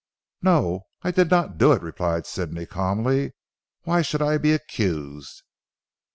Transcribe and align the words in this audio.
"No. 0.41 0.87
I 1.03 1.11
did 1.11 1.29
not 1.29 1.59
do 1.59 1.73
it," 1.73 1.83
replied 1.83 2.25
Sidney 2.25 2.65
calmly, 2.65 3.33
"why 3.83 4.01
should 4.01 4.23
I 4.23 4.39
be 4.39 4.51
accused?" 4.51 5.43